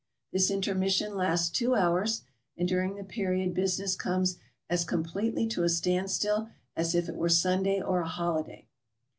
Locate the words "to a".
5.49-5.69